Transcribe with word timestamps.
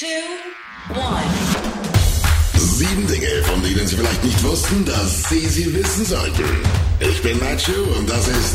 two, 0.00 0.06
one. 0.94 1.22
Sieben 2.56 3.06
Dinge, 3.06 3.42
von 3.44 3.62
denen 3.62 3.86
Sie 3.86 3.96
vielleicht 3.96 4.24
nicht 4.24 4.42
wussten, 4.42 4.82
dass 4.86 5.28
Sie 5.28 5.46
sie 5.46 5.74
wissen 5.74 6.06
sollten. 6.06 6.44
Ich 7.00 7.20
bin 7.20 7.38
Nacho 7.38 7.82
und 7.98 8.08
das 8.08 8.26
ist 8.28 8.54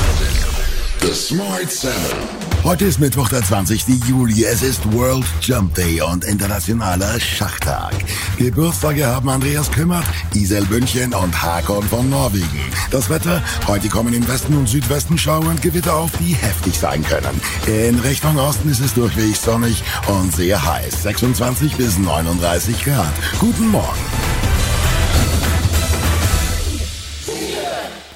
The 1.02 1.14
Smart 1.14 1.72
Seven. 1.72 2.45
Heute 2.66 2.86
ist 2.86 3.00
Mittwoch, 3.00 3.30
der 3.30 3.44
20. 3.44 3.86
Juli. 4.08 4.44
Es 4.44 4.64
ist 4.64 4.92
World 4.92 5.24
Jump 5.40 5.76
Day 5.76 6.02
und 6.02 6.26
internationaler 6.26 7.20
Schachtag. 7.20 7.94
Geburtstage 8.40 9.06
haben 9.06 9.30
Andreas 9.30 9.72
Kümmert, 9.72 10.04
Isel 10.34 10.66
Bündchen 10.66 11.14
und 11.14 11.44
Hakon 11.44 11.84
von 11.84 12.10
Norwegen. 12.10 12.72
Das 12.90 13.08
Wetter? 13.08 13.44
Heute 13.68 13.88
kommen 13.88 14.16
im 14.16 14.28
Westen 14.28 14.58
und 14.58 14.68
Südwesten 14.68 15.16
Schauer 15.16 15.46
und 15.46 15.62
Gewitter 15.62 15.94
auf, 15.96 16.10
die 16.18 16.34
heftig 16.34 16.80
sein 16.80 17.04
können. 17.04 17.40
In 17.68 18.00
Richtung 18.00 18.36
Osten 18.40 18.68
ist 18.68 18.82
es 18.82 18.96
durchweg 18.96 19.36
sonnig 19.36 19.84
und 20.08 20.36
sehr 20.36 20.66
heiß. 20.66 21.04
26 21.04 21.76
bis 21.76 22.00
39 22.00 22.84
Grad. 22.84 23.14
Guten 23.40 23.68
Morgen. 23.68 24.25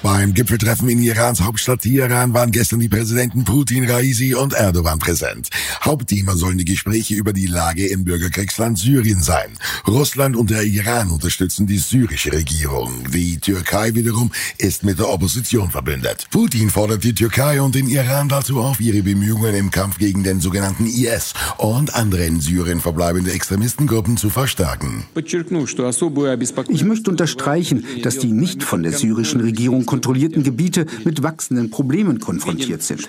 Beim 0.02 0.32
Gipfeltreffen 0.32 0.88
in 0.88 1.02
Irans 1.02 1.42
Hauptstadt 1.42 1.82
Teheran 1.82 2.32
waren 2.32 2.52
gestern 2.52 2.80
die 2.80 2.88
Präsidenten 2.88 3.44
Putin, 3.44 3.84
Raisi 3.88 4.34
und 4.34 4.54
Erdogan 4.54 4.98
präsent. 4.98 5.50
Hauptthema 5.82 6.36
sollen 6.36 6.56
die 6.56 6.64
Gespräche 6.64 7.14
über 7.14 7.34
die 7.34 7.46
Lage 7.46 7.86
im 7.86 8.04
Bürgerkriegsland 8.04 8.78
Syrien 8.78 9.22
sein. 9.22 9.50
Russland 9.86 10.36
und 10.36 10.48
der 10.48 10.62
Iran 10.62 11.10
unterstützen 11.10 11.66
die 11.66 11.76
syrische 11.76 12.32
Regierung. 12.32 13.10
Die 13.12 13.36
Türkei 13.38 13.94
wiederum 13.94 14.30
ist 14.56 14.84
mit 14.84 14.98
der 14.98 15.10
Opposition 15.10 15.70
verbündet. 15.70 16.28
Putin 16.30 16.70
fordert 16.70 17.04
die 17.04 17.14
Türkei 17.14 17.60
und 17.60 17.74
den 17.74 17.86
Iran 17.86 18.30
dazu 18.30 18.60
auf, 18.60 18.80
ihre 18.80 19.02
Bemühungen 19.02 19.54
im 19.54 19.70
Kampf 19.70 19.98
gegen 19.98 20.24
den 20.24 20.40
sogenannten 20.40 20.86
IS 20.86 21.34
und 21.58 21.94
andere 21.94 22.24
in 22.24 22.40
Syrien 22.40 22.80
verbleibende 22.80 23.32
Extremistengruppen 23.32 24.16
zu 24.16 24.30
verstärken. 24.30 25.04
Ich 25.14 26.84
möchte 26.84 27.10
unterstreichen, 27.10 27.84
dass 28.02 28.18
die 28.18 28.32
nicht 28.32 28.62
von 28.62 28.82
der 28.82 28.92
syrischen 28.92 29.42
Regierung 29.42 29.89
kontrollierten 29.90 30.44
Gebiete 30.44 30.86
mit 31.04 31.24
wachsenden 31.24 31.68
Problemen 31.68 32.20
konfrontiert 32.20 32.80
sind. 32.80 33.08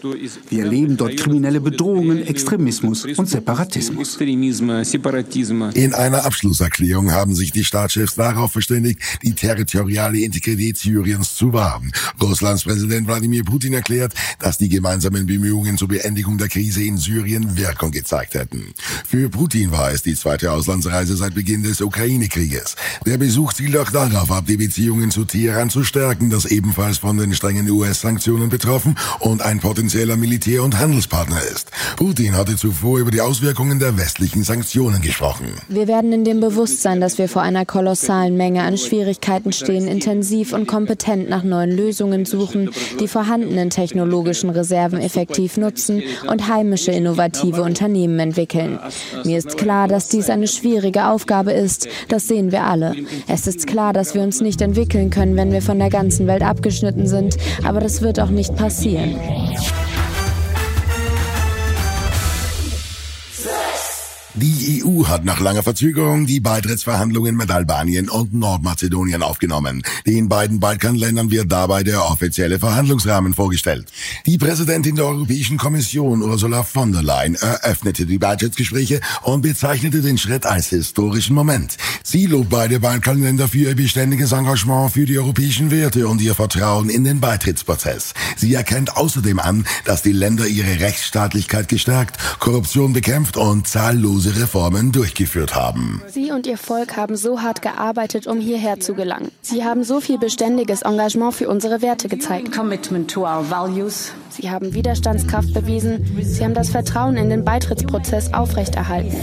Wir 0.49 0.63
erleben 0.63 0.97
dort 0.97 1.15
kriminelle 1.15 1.61
Bedrohungen, 1.61 2.25
Extremismus 2.25 3.05
und 3.05 3.29
Separatismus. 3.29 4.17
In 5.75 5.93
einer 5.93 6.25
Abschlusserklärung 6.25 7.11
haben 7.11 7.35
sich 7.35 7.51
die 7.51 7.63
Staatschefs 7.63 8.15
darauf 8.15 8.51
verständigt, 8.53 8.99
die 9.21 9.33
territoriale 9.33 10.21
Integrität 10.21 10.75
Syriens 10.75 11.35
zu 11.35 11.53
wahren. 11.53 11.91
Russlands 12.19 12.63
Präsident 12.63 13.07
Wladimir 13.07 13.43
Putin 13.43 13.73
erklärt, 13.73 14.15
dass 14.39 14.57
die 14.57 14.69
gemeinsamen 14.69 15.27
Bemühungen 15.27 15.77
zur 15.77 15.87
Beendigung 15.87 16.39
der 16.39 16.47
Krise 16.47 16.83
in 16.83 16.97
Syrien 16.97 17.57
Wirkung 17.57 17.91
gezeigt 17.91 18.33
hätten. 18.33 18.73
Für 19.05 19.29
Putin 19.29 19.69
war 19.71 19.91
es 19.91 20.01
die 20.01 20.15
zweite 20.15 20.51
Auslandsreise 20.51 21.15
seit 21.15 21.35
Beginn 21.35 21.61
des 21.61 21.79
Ukraine-Krieges. 21.79 22.75
Der 23.05 23.19
Besuch 23.19 23.53
zielt 23.53 23.77
auch 23.77 23.91
darauf 23.91 24.31
ab, 24.31 24.45
die 24.47 24.57
Beziehungen 24.57 25.11
zu 25.11 25.25
Teheran 25.25 25.69
zu 25.69 25.83
stärken, 25.83 26.31
das 26.31 26.45
eben 26.45 26.70
ebenfalls 26.71 26.99
von 26.99 27.17
den 27.17 27.33
strengen 27.33 27.69
US-Sanktionen 27.69 28.47
betroffen 28.47 28.95
und 29.19 29.41
ein 29.41 29.59
potenzieller 29.59 30.15
Militär- 30.15 30.63
und 30.63 30.79
Handelspartner 30.79 31.41
ist. 31.51 31.69
Putin 31.97 32.37
hatte 32.37 32.55
zuvor 32.55 32.99
über 32.99 33.11
die 33.11 33.19
Auswirkungen 33.19 33.77
der 33.77 33.97
westlichen 33.97 34.43
Sanktionen 34.43 35.01
gesprochen. 35.01 35.47
Wir 35.67 35.89
werden 35.89 36.13
in 36.13 36.23
dem 36.23 36.39
Bewusstsein, 36.39 37.01
dass 37.01 37.17
wir 37.17 37.27
vor 37.27 37.41
einer 37.41 37.65
kolossalen 37.65 38.37
Menge 38.37 38.63
an 38.63 38.77
Schwierigkeiten 38.77 39.51
stehen, 39.51 39.85
intensiv 39.85 40.53
und 40.53 40.65
kompetent 40.65 41.29
nach 41.29 41.43
neuen 41.43 41.75
Lösungen 41.75 42.23
suchen, 42.23 42.69
die 43.01 43.09
vorhandenen 43.09 43.69
technologischen 43.69 44.49
Reserven 44.49 45.01
effektiv 45.01 45.57
nutzen 45.57 46.01
und 46.29 46.47
heimische 46.47 46.93
innovative 46.93 47.63
Unternehmen 47.63 48.17
entwickeln. 48.17 48.79
Mir 49.25 49.39
ist 49.39 49.57
klar, 49.57 49.89
dass 49.89 50.07
dies 50.07 50.29
eine 50.29 50.47
schwierige 50.47 51.07
Aufgabe 51.07 51.51
ist. 51.51 51.89
Das 52.07 52.29
sehen 52.29 52.53
wir 52.53 52.63
alle. 52.63 52.95
Es 53.27 53.45
ist 53.45 53.67
klar, 53.67 53.91
dass 53.91 54.15
wir 54.15 54.21
uns 54.21 54.39
nicht 54.39 54.61
entwickeln 54.61 55.09
können, 55.09 55.35
wenn 55.35 55.51
wir 55.51 55.61
von 55.61 55.77
der 55.77 55.89
ganzen 55.89 56.27
Welt 56.27 56.43
ab 56.43 56.60
abgeschnitten 56.61 57.07
sind, 57.07 57.37
aber 57.63 57.79
das 57.79 58.03
wird 58.03 58.19
auch 58.19 58.29
nicht 58.29 58.55
passieren. 58.55 59.15
Die 64.41 64.83
EU 64.83 65.05
hat 65.05 65.23
nach 65.23 65.39
langer 65.39 65.61
Verzögerung 65.61 66.25
die 66.25 66.39
Beitrittsverhandlungen 66.39 67.37
mit 67.37 67.51
Albanien 67.51 68.09
und 68.09 68.33
Nordmazedonien 68.33 69.21
aufgenommen. 69.21 69.83
Den 70.07 70.29
beiden 70.29 70.59
Balkanländern 70.59 71.29
wird 71.29 71.51
dabei 71.51 71.83
der 71.83 72.09
offizielle 72.09 72.57
Verhandlungsrahmen 72.57 73.35
vorgestellt. 73.35 73.85
Die 74.25 74.39
Präsidentin 74.39 74.95
der 74.95 75.05
Europäischen 75.05 75.57
Kommission 75.57 76.23
Ursula 76.23 76.63
von 76.63 76.91
der 76.91 77.03
Leyen 77.03 77.35
eröffnete 77.35 78.07
die 78.07 78.17
Beitrittsgespräche 78.17 78.99
und 79.21 79.43
bezeichnete 79.43 80.01
den 80.01 80.17
Schritt 80.17 80.47
als 80.47 80.69
historischen 80.69 81.35
Moment. 81.35 81.77
Sie 82.01 82.25
lobt 82.25 82.49
beide 82.49 82.79
Balkanländer 82.79 83.47
für 83.47 83.59
ihr 83.59 83.75
beständiges 83.75 84.31
Engagement 84.31 84.91
für 84.91 85.05
die 85.05 85.19
europäischen 85.19 85.69
Werte 85.69 86.07
und 86.07 86.19
ihr 86.19 86.33
Vertrauen 86.33 86.89
in 86.89 87.03
den 87.03 87.19
Beitrittsprozess. 87.19 88.15
Sie 88.37 88.55
erkennt 88.55 88.97
außerdem 88.97 89.37
an, 89.37 89.67
dass 89.85 90.01
die 90.01 90.13
Länder 90.13 90.47
ihre 90.47 90.79
Rechtsstaatlichkeit 90.79 91.67
gestärkt, 91.67 92.17
Korruption 92.39 92.93
bekämpft 92.93 93.37
und 93.37 93.67
zahllose 93.67 94.30
numerose 94.31 94.41
Reformen 94.41 94.91
durchgeführt 94.91 95.55
haben. 95.55 96.01
Sie 96.07 96.31
und 96.31 96.47
Ihr 96.47 96.57
Volk 96.57 96.97
haben 96.97 97.15
so 97.15 97.41
hart 97.41 97.61
gearbeitet, 97.61 98.27
um 98.27 98.39
hierher 98.39 98.79
zu 98.79 98.93
gelangen. 98.93 99.31
Sie 99.41 99.63
haben 99.63 99.83
so 99.83 99.99
viel 100.01 100.17
beständiges 100.17 100.81
Engagement 100.81 101.33
für 101.33 101.47
unsere 101.47 101.81
Werte 101.81 102.07
gezeigt. 102.07 102.49
Sie 104.29 104.49
haben 104.49 104.73
Widerstandskraft 104.73 105.53
bewiesen. 105.53 106.23
Sie 106.23 106.43
haben 106.43 106.53
das 106.53 106.69
Vertrauen 106.69 107.17
in 107.17 107.29
den 107.29 107.43
Beitrittsprozess 107.43 108.33
aufrechterhalten. 108.33 109.15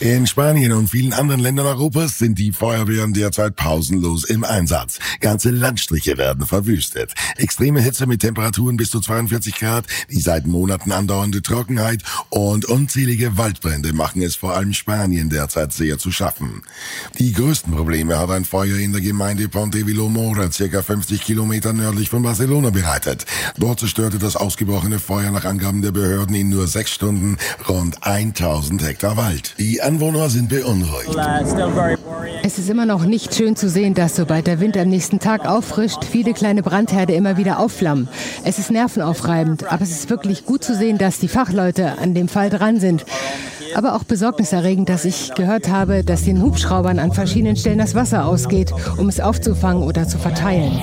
In 0.00 0.28
Spanien 0.28 0.70
und 0.70 0.88
vielen 0.88 1.12
anderen 1.12 1.40
Ländern 1.40 1.66
Europas 1.66 2.18
sind 2.18 2.38
die 2.38 2.52
Feuerwehren 2.52 3.12
derzeit 3.14 3.56
pausenlos 3.56 4.22
im 4.22 4.44
Einsatz. 4.44 5.00
Ganze 5.18 5.50
Landstriche 5.50 6.16
werden 6.16 6.46
verwüstet. 6.46 7.14
Extreme 7.36 7.80
Hitze 7.80 8.06
mit 8.06 8.20
Temperaturen 8.20 8.76
bis 8.76 8.92
zu 8.92 9.00
42 9.00 9.56
Grad, 9.56 9.86
die 10.08 10.20
seit 10.20 10.46
Monaten 10.46 10.92
andauernde 10.92 11.42
Trockenheit 11.42 12.04
und 12.28 12.66
unzählige 12.66 13.36
Waldbrände 13.38 13.92
machen 13.92 14.22
es 14.22 14.36
vor 14.36 14.54
allem 14.54 14.72
Spanien 14.72 15.30
derzeit 15.30 15.72
sehr 15.72 15.98
zu 15.98 16.12
schaffen. 16.12 16.62
Die 17.18 17.32
größten 17.32 17.74
Probleme 17.74 18.20
hat 18.20 18.30
ein 18.30 18.44
Feuer 18.44 18.76
in 18.76 18.92
der 18.92 19.00
Gemeinde 19.00 19.48
Ponte 19.48 19.84
Vilomora, 19.84 20.52
circa 20.52 20.80
50 20.80 21.22
Kilometer 21.22 21.72
nördlich 21.72 22.08
von 22.08 22.22
Barcelona 22.22 22.70
bereitet. 22.70 23.26
Dort 23.56 23.80
zerstörte 23.80 24.20
das 24.20 24.36
ausgebrochene 24.36 25.00
Feuer 25.00 25.32
nach 25.32 25.44
Angaben 25.44 25.82
der 25.82 25.90
Behörden 25.90 26.36
in 26.36 26.50
nur 26.50 26.68
sechs 26.68 26.92
Stunden 26.92 27.36
rund 27.68 28.06
1000 28.06 28.80
Hektar 28.84 29.16
Wald. 29.16 29.56
Die 29.58 29.87
Anwohner 29.88 30.28
sind 30.28 30.50
beunruhigt. 30.50 31.16
Es 32.42 32.58
ist 32.58 32.68
immer 32.68 32.84
noch 32.84 33.06
nicht 33.06 33.34
schön 33.34 33.56
zu 33.56 33.70
sehen, 33.70 33.94
dass 33.94 34.16
sobald 34.16 34.46
der 34.46 34.60
Wind 34.60 34.76
am 34.76 34.90
nächsten 34.90 35.18
Tag 35.18 35.48
auffrischt, 35.48 36.04
viele 36.04 36.34
kleine 36.34 36.62
Brandherde 36.62 37.14
immer 37.14 37.38
wieder 37.38 37.58
aufflammen. 37.58 38.06
Es 38.44 38.58
ist 38.58 38.70
nervenaufreibend, 38.70 39.72
aber 39.72 39.80
es 39.82 39.92
ist 39.92 40.10
wirklich 40.10 40.44
gut 40.44 40.62
zu 40.62 40.74
sehen, 40.74 40.98
dass 40.98 41.20
die 41.20 41.28
Fachleute 41.28 41.96
an 41.98 42.12
dem 42.12 42.28
Fall 42.28 42.50
dran 42.50 42.78
sind. 42.78 43.06
Aber 43.74 43.94
auch 43.94 44.04
besorgniserregend, 44.04 44.90
dass 44.90 45.06
ich 45.06 45.32
gehört 45.34 45.70
habe, 45.70 46.04
dass 46.04 46.22
den 46.22 46.42
Hubschraubern 46.42 46.98
an 46.98 47.12
verschiedenen 47.12 47.56
Stellen 47.56 47.78
das 47.78 47.94
Wasser 47.94 48.26
ausgeht, 48.26 48.74
um 48.98 49.08
es 49.08 49.20
aufzufangen 49.20 49.82
oder 49.82 50.06
zu 50.06 50.18
verteilen. 50.18 50.82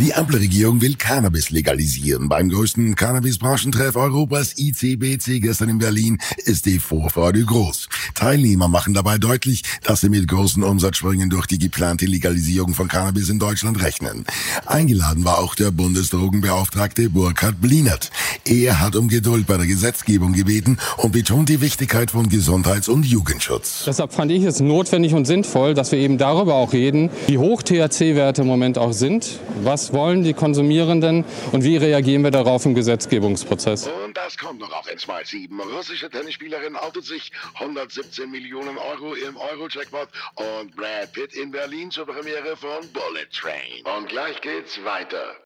Die 0.00 0.14
Ampelregierung 0.14 0.80
will 0.80 0.94
Cannabis 0.94 1.50
legalisieren. 1.50 2.28
Beim 2.28 2.50
größten 2.50 2.94
Cannabis-Branchentreff 2.94 3.96
Europas, 3.96 4.54
ICBC, 4.56 5.40
gestern 5.40 5.70
in 5.70 5.78
Berlin, 5.78 6.18
ist 6.44 6.66
die 6.66 6.78
Vorfreude 6.78 7.44
groß. 7.44 7.88
Teilnehmer 8.14 8.68
machen 8.68 8.94
dabei 8.94 9.18
deutlich, 9.18 9.64
dass 9.82 10.02
sie 10.02 10.08
mit 10.08 10.28
großen 10.28 10.62
Umsatzsprüngen 10.62 11.30
durch 11.30 11.46
die 11.46 11.58
geplante 11.58 12.06
Legalisierung 12.06 12.74
von 12.74 12.86
Cannabis 12.86 13.28
in 13.28 13.40
Deutschland 13.40 13.82
rechnen. 13.82 14.24
Eingeladen 14.66 15.24
war 15.24 15.38
auch 15.38 15.56
der 15.56 15.72
Bundesdrogenbeauftragte 15.72 17.10
Burkhard 17.10 17.60
Blinert. 17.60 18.12
Er 18.44 18.78
hat 18.78 18.94
um 18.94 19.08
Geduld 19.08 19.48
bei 19.48 19.56
der 19.56 19.66
Gesetzgebung 19.66 20.32
gebeten 20.32 20.78
und 20.98 21.10
betont 21.10 21.48
die 21.48 21.60
Wichtigkeit 21.60 22.12
von 22.12 22.28
Gesundheits- 22.28 22.88
und 22.88 23.04
Jugendschutz. 23.04 23.82
Deshalb 23.84 24.12
fand 24.12 24.30
ich 24.30 24.44
es 24.44 24.60
notwendig 24.60 25.14
und 25.14 25.24
sinnvoll, 25.24 25.74
dass 25.74 25.90
wir 25.90 25.98
eben 25.98 26.18
darüber 26.18 26.54
auch 26.54 26.72
reden, 26.72 27.10
wie 27.26 27.38
hoch 27.38 27.62
THC-Werte 27.62 28.42
im 28.42 28.48
Moment 28.48 28.78
auch 28.78 28.92
sind, 28.92 29.40
was 29.64 29.87
wollen 29.92 30.22
die 30.22 30.34
Konsumierenden 30.34 31.24
und 31.52 31.64
wie 31.64 31.76
reagieren 31.76 32.22
wir 32.22 32.30
darauf 32.30 32.64
im 32.64 32.74
Gesetzgebungsprozess? 32.74 33.88
Und 34.04 34.16
das 34.16 34.36
kommt 34.36 34.60
noch 34.60 34.72
auf 34.72 34.88
N-Smart 34.90 35.26
7. 35.26 35.60
Russische 35.60 36.10
Tennisspielerin 36.10 36.76
outet 36.76 37.04
sich 37.04 37.32
117 37.54 38.30
Millionen 38.30 38.78
Euro 38.78 39.14
im 39.14 39.36
Euro-Jackpot 39.36 40.08
und 40.34 40.76
Brad 40.76 41.12
Pitt 41.12 41.34
in 41.34 41.50
Berlin 41.50 41.90
zur 41.90 42.06
Premiere 42.06 42.56
von 42.56 42.86
Bullet 42.92 43.28
Train. 43.32 43.84
Und 43.96 44.08
gleich 44.08 44.40
geht's 44.40 44.82
weiter. 44.84 45.36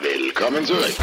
Willkommen 0.00 0.64
zurück. 0.64 0.96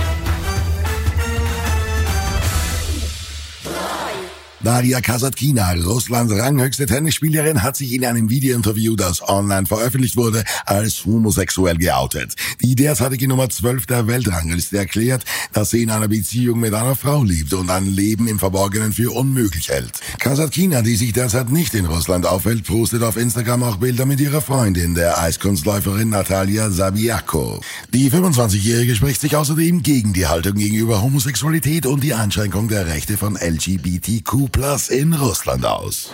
Daria 4.62 5.00
Kasatkina, 5.00 5.72
Russlands 5.86 6.34
ranghöchste 6.34 6.86
Tennisspielerin, 6.86 7.64
hat 7.64 7.78
sich 7.78 7.94
in 7.94 8.04
einem 8.04 8.30
Videointerview, 8.30 8.98
das 8.98 9.26
online 9.26 9.66
veröffentlicht 9.66 10.18
wurde, 10.18 10.44
als 10.66 11.06
homosexuell 11.06 11.78
geoutet. 11.78 12.36
Die 12.60 12.76
derzeitige 12.76 13.30
Nummer 13.30 13.50
12 13.50 13.86
der 13.86 14.08
Weltrangliste 14.08 14.78
erklärt, 14.78 15.24
dass 15.54 15.70
sie 15.70 15.84
in 15.84 15.90
einer 15.90 16.10
Beziehung 16.10 16.60
mit 16.60 16.74
einer 16.74 16.98
Frau 16.98 17.24
lebt 17.24 17.54
und 17.54 17.70
ein 17.70 17.86
Leben 17.86 18.28
im 18.28 18.38
Verborgenen 18.38 18.92
für 18.92 19.12
unmöglich 19.12 19.70
hält. 19.70 19.94
Kasatkina, 20.20 20.82
die 20.82 20.98
sich 20.98 21.14
derzeit 21.14 21.50
nicht 21.52 21.74
in 21.74 21.86
Russland 21.86 22.26
aufhält, 22.26 22.66
postet 22.66 23.02
auf 23.04 23.16
Instagram 23.16 23.64
auch 23.64 23.78
Bilder 23.78 24.06
mit 24.06 24.20
ihrer 24.20 24.42
Freundin, 24.42 24.94
der 24.94 25.22
Eiskunstläuferin 25.22 26.10
Natalia 26.10 26.70
Sabiako. 26.70 27.62
Die 27.94 28.12
25-Jährige 28.12 28.94
spricht 28.94 29.22
sich 29.22 29.38
außerdem 29.38 29.84
gegen 29.84 30.12
die 30.12 30.28
Haltung 30.28 30.56
gegenüber 30.56 31.02
Homosexualität 31.02 31.86
und 31.86 32.04
die 32.04 32.14
Einschränkung 32.14 32.68
der 32.68 32.88
Rechte 32.88 33.16
von 33.16 33.38
LGBTQ 33.38 34.49
Plus 34.52 34.90
in 34.90 35.14
Russland 35.14 35.66
aus. 35.66 36.12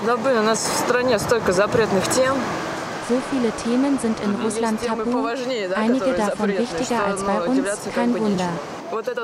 So 3.07 3.21
viele 3.29 3.51
Themen 3.63 3.99
sind 3.99 4.19
in 4.19 4.35
Russland 4.43 4.81
tabu, 4.83 5.27
einige 5.75 6.13
davon 6.13 6.49
wichtiger 6.49 7.05
als 7.05 7.23
bei 7.23 7.41
uns, 7.41 7.67
kein 7.93 8.13
Wunder. 8.13 8.49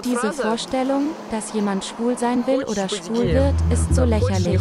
Diese 0.04 0.34
Vorstellung, 0.34 1.12
dass 1.32 1.54
jemand 1.54 1.86
schwul 1.86 2.18
sein 2.18 2.46
will 2.46 2.64
oder 2.66 2.88
schwul 2.90 3.34
wird, 3.34 3.56
ist 3.72 3.96
so 3.96 4.04
lächerlich. 4.04 4.60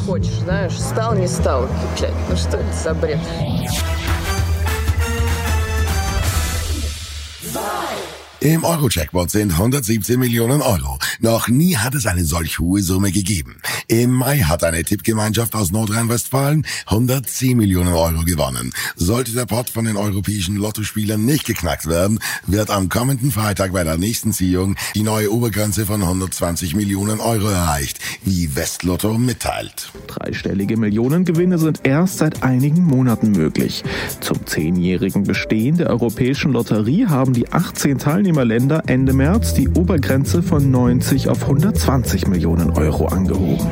Im 8.42 8.64
Euro-Jackpot 8.64 9.30
sind 9.30 9.52
117 9.52 10.18
Millionen 10.18 10.62
Euro. 10.62 10.98
Noch 11.20 11.48
nie 11.48 11.76
hat 11.76 11.94
es 11.94 12.06
eine 12.06 12.24
solch 12.24 12.58
hohe 12.58 12.80
Summe 12.80 13.12
gegeben. 13.12 13.60
Im 13.86 14.12
Mai 14.12 14.38
hat 14.38 14.64
eine 14.64 14.82
Tippgemeinschaft 14.82 15.54
aus 15.54 15.72
Nordrhein-Westfalen 15.72 16.64
110 16.86 17.54
Millionen 17.54 17.92
Euro 17.92 18.24
gewonnen. 18.24 18.72
Sollte 18.96 19.32
der 19.32 19.44
Pot 19.44 19.68
von 19.68 19.84
den 19.84 19.98
europäischen 19.98 20.56
Lottospielern 20.56 21.22
nicht 21.22 21.44
geknackt 21.44 21.86
werden, 21.86 22.18
wird 22.46 22.70
am 22.70 22.88
kommenden 22.88 23.30
Freitag 23.30 23.74
bei 23.74 23.84
der 23.84 23.98
nächsten 23.98 24.32
Ziehung 24.32 24.74
die 24.94 25.02
neue 25.02 25.30
Obergrenze 25.30 25.84
von 25.84 26.00
120 26.00 26.74
Millionen 26.74 27.20
Euro 27.20 27.48
erreicht, 27.48 27.98
wie 28.24 28.56
Westlotto 28.56 29.18
mitteilt. 29.18 29.92
Dreistellige 30.06 30.78
Millionengewinne 30.78 31.58
sind 31.58 31.80
erst 31.82 32.16
seit 32.16 32.42
einigen 32.42 32.84
Monaten 32.84 33.32
möglich. 33.32 33.84
Zum 34.20 34.46
zehnjährigen 34.46 35.24
Bestehen 35.24 35.76
der 35.76 35.90
europäischen 35.90 36.52
Lotterie 36.52 37.06
haben 37.06 37.34
die 37.34 37.52
18 37.52 37.98
Teilnehmer 37.98 38.29
Teilnehmerländer 38.30 38.84
Ende 38.86 39.12
März 39.12 39.54
die 39.54 39.68
Obergrenze 39.70 40.40
von 40.40 40.70
90 40.70 41.28
auf 41.28 41.42
120 41.42 42.28
Millionen 42.28 42.70
Euro 42.70 43.06
angehoben. 43.06 43.66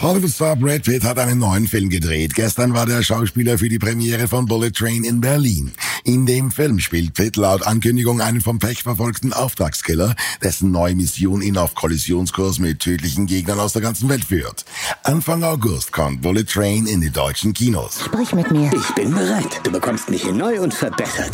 Hollywood-Star 0.00 0.56
Brad 0.56 0.82
Pitt 0.82 1.04
hat 1.04 1.20
einen 1.20 1.38
neuen 1.38 1.68
Film 1.68 1.88
gedreht. 1.88 2.34
Gestern 2.34 2.74
war 2.74 2.86
der 2.86 3.04
Schauspieler 3.04 3.58
für 3.58 3.68
die 3.68 3.78
Premiere 3.78 4.26
von 4.26 4.46
Bullet 4.46 4.72
Train 4.72 5.04
in 5.04 5.20
Berlin. 5.20 5.70
In 6.04 6.26
dem 6.26 6.50
Film 6.50 6.78
spielt 6.78 7.14
Pitt 7.14 7.36
laut 7.36 7.66
Ankündigung 7.66 8.20
einen 8.20 8.40
vom 8.40 8.58
Pech 8.58 8.82
verfolgten 8.82 9.32
Auftragskiller, 9.32 10.14
dessen 10.42 10.70
neue 10.70 10.94
Mission 10.94 11.42
ihn 11.42 11.58
auf 11.58 11.74
Kollisionskurs 11.74 12.58
mit 12.58 12.80
tödlichen 12.80 13.26
Gegnern 13.26 13.60
aus 13.60 13.72
der 13.72 13.82
ganzen 13.82 14.08
Welt 14.08 14.24
führt. 14.24 14.64
Anfang 15.02 15.42
August 15.44 15.92
kommt 15.92 16.22
Bullet 16.22 16.44
Train 16.44 16.86
in 16.86 17.00
die 17.00 17.10
deutschen 17.10 17.52
Kinos. 17.52 18.00
Sprich 18.04 18.32
mit 18.34 18.50
mir. 18.50 18.70
Ich 18.72 18.94
bin 18.94 19.12
bereit. 19.12 19.60
Du 19.62 19.70
bekommst 19.70 20.10
mich 20.10 20.22
hier 20.22 20.32
neu 20.32 20.60
und 20.60 20.72
verbessert. 20.72 21.32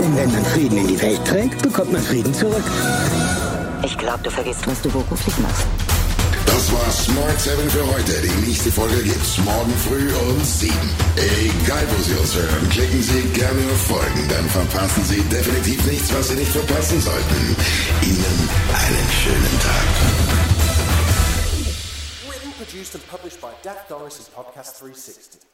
Denn 0.00 0.16
wenn 0.16 0.32
man 0.32 0.44
Frieden 0.46 0.78
in 0.78 0.88
die 0.88 1.00
Welt 1.00 1.24
trägt, 1.24 1.62
bekommt 1.62 1.92
man 1.92 2.02
Frieden 2.02 2.32
zurück. 2.32 2.64
Ich 3.84 3.96
glaube, 3.96 4.20
du 4.22 4.30
vergisst, 4.30 4.66
was 4.66 4.80
du 4.82 4.90
beruflich 4.90 5.38
machst. 5.38 5.66
Das 6.88 7.06
war 7.06 7.22
Smart 7.22 7.38
7 7.38 7.68
für 7.68 7.86
heute. 7.86 8.12
Die 8.22 8.46
nächste 8.48 8.72
Folge 8.72 9.02
gibt's 9.02 9.36
morgen 9.36 9.74
früh 9.76 10.10
um 10.14 10.42
7. 10.42 10.72
Egal, 11.16 11.86
wo 11.90 12.02
Sie 12.02 12.14
uns 12.14 12.34
hören, 12.34 12.68
klicken 12.70 13.02
Sie 13.02 13.20
gerne 13.38 13.60
auf 13.70 13.82
Folgen, 13.88 14.26
dann 14.26 14.48
verpassen 14.48 15.04
Sie 15.04 15.20
definitiv 15.24 15.84
nichts, 15.84 16.10
was 16.14 16.28
Sie 16.28 16.36
nicht 16.36 16.50
verpassen 16.50 16.98
sollten. 17.02 17.56
Ihnen 18.00 18.48
einen 18.72 19.08
schönen 19.22 19.60
Tag. 19.60 19.84
Written, 22.26 22.52
produced 22.56 22.94
and 22.94 23.06
published 23.10 23.38
by 23.42 23.48
Dak 23.62 23.86
Doris 23.88 24.20
Podcast 24.34 24.80
360. 24.80 25.47